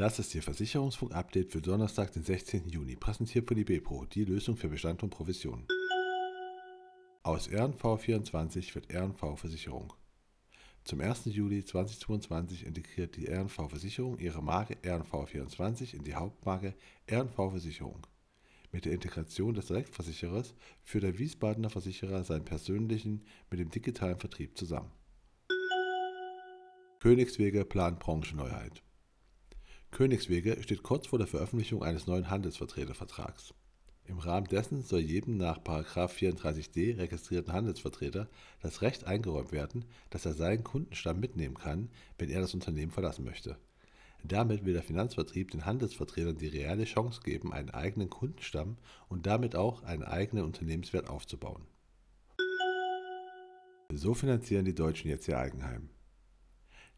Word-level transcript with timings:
Das 0.00 0.18
ist 0.18 0.34
Ihr 0.34 0.42
Versicherungsfunk-Update 0.42 1.52
für 1.52 1.60
Donnerstag, 1.60 2.10
den 2.12 2.22
16. 2.22 2.70
Juni, 2.70 2.96
präsentiert 2.96 3.46
von 3.46 3.58
IBPRO, 3.58 4.06
die 4.06 4.24
Lösung 4.24 4.56
für 4.56 4.70
Bestand 4.70 5.02
und 5.02 5.10
Provision. 5.10 5.66
Aus 7.22 7.50
RNV24 7.50 8.74
wird 8.74 8.90
RNV-Versicherung. 8.90 9.92
Zum 10.84 11.02
1. 11.02 11.26
Juli 11.26 11.66
2022 11.66 12.64
integriert 12.64 13.14
die 13.14 13.30
RNV-Versicherung 13.30 14.18
ihre 14.18 14.42
Marke 14.42 14.78
RNV24 14.82 15.92
in 15.92 16.02
die 16.02 16.14
Hauptmarke 16.14 16.74
RNV-Versicherung. 17.06 18.06
Mit 18.72 18.84
der 18.84 18.92
Integration 18.92 19.54
des 19.54 19.66
Direktversicherers 19.66 20.54
führt 20.82 21.04
der 21.04 21.18
Wiesbadener 21.18 21.70
Versicherer 21.70 22.22
seinen 22.22 22.44
persönlichen 22.44 23.24
mit 23.50 23.58
dem 23.58 23.70
digitalen 23.70 24.18
Vertrieb 24.18 24.56
zusammen. 24.56 24.92
Königswege 27.00 27.64
plant 27.64 27.98
Branchenneuheit. 27.98 28.82
Königswege 29.90 30.62
steht 30.62 30.82
kurz 30.82 31.08
vor 31.08 31.18
der 31.18 31.26
Veröffentlichung 31.26 31.82
eines 31.82 32.06
neuen 32.06 32.30
Handelsvertretervertrags. 32.30 33.54
Im 34.04 34.18
Rahmen 34.18 34.46
dessen 34.46 34.82
soll 34.82 35.00
jedem 35.00 35.36
nach 35.36 35.58
34d 35.58 36.98
registrierten 36.98 37.52
Handelsvertreter 37.52 38.28
das 38.60 38.82
Recht 38.82 39.04
eingeräumt 39.04 39.52
werden, 39.52 39.84
dass 40.10 40.26
er 40.26 40.34
seinen 40.34 40.64
Kundenstamm 40.64 41.20
mitnehmen 41.20 41.56
kann, 41.56 41.90
wenn 42.18 42.30
er 42.30 42.40
das 42.40 42.54
Unternehmen 42.54 42.92
verlassen 42.92 43.24
möchte. 43.24 43.56
Damit 44.24 44.64
will 44.64 44.74
der 44.74 44.82
Finanzvertrieb 44.82 45.50
den 45.50 45.64
Handelsvertretern 45.64 46.36
die 46.36 46.48
reale 46.48 46.84
Chance 46.84 47.20
geben, 47.24 47.52
einen 47.52 47.70
eigenen 47.70 48.10
Kundenstamm 48.10 48.76
und 49.08 49.26
damit 49.26 49.56
auch 49.56 49.82
einen 49.82 50.04
eigenen 50.04 50.44
Unternehmenswert 50.44 51.08
aufzubauen. 51.08 51.66
So 53.92 54.14
finanzieren 54.14 54.64
die 54.64 54.74
Deutschen 54.74 55.10
jetzt 55.10 55.26
ihr 55.26 55.38
Eigenheim. 55.38 55.88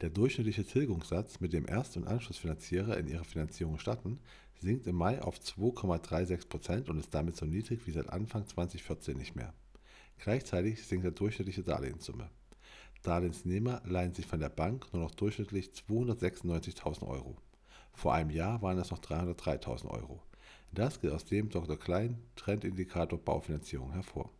Der 0.00 0.10
durchschnittliche 0.10 0.64
Tilgungssatz, 0.64 1.40
mit 1.40 1.52
dem 1.52 1.68
Erst- 1.68 1.96
und 1.96 2.06
Anschlussfinanzierer 2.06 2.96
in 2.96 3.06
ihre 3.06 3.24
Finanzierung 3.24 3.78
starten, 3.78 4.18
sinkt 4.58 4.86
im 4.86 4.96
Mai 4.96 5.20
auf 5.22 5.38
2,36% 5.38 6.88
und 6.88 6.98
ist 6.98 7.14
damit 7.14 7.36
so 7.36 7.44
niedrig 7.44 7.86
wie 7.86 7.92
seit 7.92 8.08
Anfang 8.08 8.46
2014 8.46 9.16
nicht 9.16 9.36
mehr. 9.36 9.54
Gleichzeitig 10.18 10.84
sinkt 10.86 11.04
der 11.04 11.12
durchschnittliche 11.12 11.62
Darlehenssumme. 11.62 12.30
Darlehensnehmer 13.02 13.80
leihen 13.84 14.12
sich 14.12 14.26
von 14.26 14.40
der 14.40 14.50
Bank 14.50 14.92
nur 14.92 15.02
noch 15.02 15.10
durchschnittlich 15.12 15.70
296.000 15.88 17.06
Euro. 17.06 17.36
Vor 17.94 18.14
einem 18.14 18.30
Jahr 18.30 18.60
waren 18.62 18.78
es 18.78 18.90
noch 18.90 18.98
303.000 18.98 19.88
Euro. 19.88 20.22
Das 20.72 21.00
geht 21.00 21.10
aus 21.10 21.24
dem 21.24 21.48
Dr. 21.48 21.78
Klein 21.78 22.18
Trendindikator 22.36 23.18
Baufinanzierung 23.18 23.92
hervor. 23.92 24.30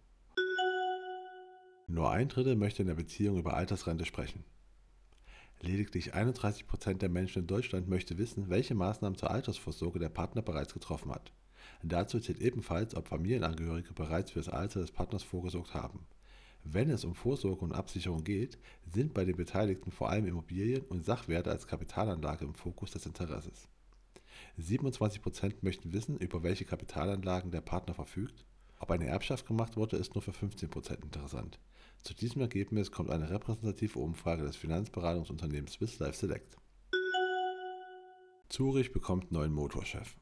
Nur 1.86 2.11
ein 2.11 2.28
Drittel 2.28 2.55
möchte 2.55 2.83
in 2.83 2.88
der 2.88 2.94
Beziehung 2.94 3.38
über 3.38 3.55
Altersrente 3.55 4.05
sprechen. 4.05 4.44
Lediglich 5.61 6.14
31 6.14 6.66
Prozent 6.66 7.03
der 7.03 7.08
Menschen 7.08 7.41
in 7.42 7.47
Deutschland 7.47 7.88
möchte 7.88 8.16
wissen, 8.16 8.48
welche 8.48 8.75
Maßnahmen 8.75 9.19
zur 9.19 9.31
Altersvorsorge 9.31 9.98
der 9.98 10.08
Partner 10.08 10.41
bereits 10.41 10.72
getroffen 10.72 11.11
hat. 11.12 11.33
Dazu 11.83 12.20
zählt 12.20 12.41
ebenfalls, 12.41 12.94
ob 12.94 13.08
Familienangehörige 13.08 13.92
bereits 13.92 14.31
für 14.31 14.38
das 14.38 14.48
Alter 14.48 14.81
des 14.81 14.92
Partners 14.92 15.22
vorgesorgt 15.22 15.75
haben. 15.75 16.06
Wenn 16.64 16.91
es 16.91 17.05
um 17.05 17.14
Vorsorge 17.14 17.64
und 17.64 17.72
Absicherung 17.72 18.22
geht, 18.22 18.58
sind 18.86 19.14
bei 19.14 19.25
den 19.25 19.36
Beteiligten 19.36 19.91
vor 19.91 20.11
allem 20.11 20.27
Immobilien 20.27 20.83
und 20.83 21.05
Sachwerte 21.05 21.50
als 21.50 21.66
Kapitalanlage 21.66 22.44
im 22.44 22.55
Fokus 22.55 22.91
des 22.91 23.06
Interesses. 23.06 23.69
27 24.56 25.22
Prozent 25.22 25.62
möchten 25.62 25.92
wissen, 25.92 26.16
über 26.19 26.42
welche 26.42 26.64
Kapitalanlagen 26.64 27.50
der 27.50 27.61
Partner 27.61 27.94
verfügt. 27.94 28.44
Ob 28.78 28.91
eine 28.91 29.06
Erbschaft 29.06 29.47
gemacht 29.47 29.77
wurde, 29.77 29.97
ist 29.97 30.14
nur 30.14 30.22
für 30.22 30.33
15 30.33 30.70
Prozent 30.70 31.05
interessant. 31.05 31.58
Zu 32.03 32.14
diesem 32.14 32.41
Ergebnis 32.41 32.91
kommt 32.91 33.11
eine 33.11 33.31
repräsentative 33.31 33.98
Umfrage 33.98 34.42
des 34.42 34.56
Finanzberatungsunternehmens 34.56 35.75
Swiss 35.75 35.98
Life 35.98 36.19
Select. 36.19 36.56
Zurich 38.49 38.93
bekommt 38.93 39.32
neuen 39.32 39.53
Motorchef. 39.53 40.16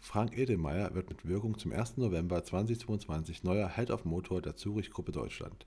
Frank 0.00 0.38
Edelmeier 0.38 0.94
wird 0.94 1.10
mit 1.10 1.26
Wirkung 1.26 1.58
zum 1.58 1.72
1. 1.72 1.98
November 1.98 2.42
2022 2.42 3.42
neuer 3.42 3.68
Head 3.68 3.90
of 3.90 4.04
Motor 4.04 4.40
der 4.40 4.56
Zurich 4.56 4.90
Gruppe 4.90 5.12
Deutschland. 5.12 5.66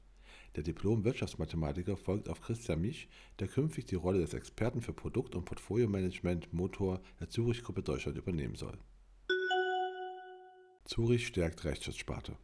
Der 0.56 0.64
Diplom-Wirtschaftsmathematiker 0.64 1.96
folgt 1.96 2.28
auf 2.28 2.42
Christian 2.42 2.82
Mich, 2.82 3.08
der 3.40 3.48
künftig 3.48 3.86
die 3.86 3.96
Rolle 3.96 4.20
des 4.20 4.34
Experten 4.34 4.82
für 4.82 4.94
Produkt- 4.94 5.36
und 5.36 5.46
Portfolio-Management 5.46 6.54
Motor 6.54 7.02
der 7.20 7.30
Zurich 7.30 7.64
Gruppe 7.64 7.84
Deutschland 7.84 8.18
übernehmen 8.18 8.56
soll. 8.56 8.78
Zurich 10.86 11.28
stärkt 11.28 11.64
Rechtsschutzsparte. 11.64 12.36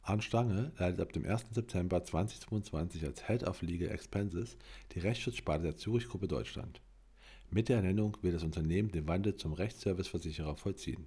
Arndt 0.00 0.24
Stange 0.24 0.72
leitet 0.78 1.00
ab 1.00 1.12
dem 1.12 1.24
1. 1.24 1.46
September 1.52 2.02
2022 2.02 3.04
als 3.04 3.26
Head 3.28 3.44
of 3.44 3.62
Legal 3.62 3.90
Expenses 3.90 4.56
die 4.92 4.98
Rechtsschutzsparte 5.00 5.64
der 5.64 5.76
Zurich-Gruppe 5.76 6.26
Deutschland. 6.26 6.80
Mit 7.54 7.68
der 7.68 7.76
Ernennung 7.76 8.16
will 8.22 8.32
das 8.32 8.44
Unternehmen 8.44 8.90
den 8.90 9.06
Wandel 9.06 9.34
zum 9.34 9.52
Rechtsservice-Versicherer 9.52 10.56
vollziehen. 10.56 11.06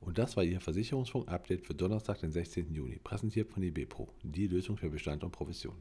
Und 0.00 0.18
das 0.18 0.36
war 0.36 0.44
Ihr 0.44 0.60
Versicherungsfunk-Update 0.60 1.66
für 1.66 1.74
Donnerstag, 1.74 2.20
den 2.20 2.30
16. 2.30 2.74
Juni, 2.74 3.00
präsentiert 3.02 3.48
von 3.48 3.62
IBPRO, 3.62 4.06
die 4.22 4.48
Lösung 4.48 4.76
für 4.76 4.90
Bestand 4.90 5.24
und 5.24 5.30
Provision. 5.30 5.74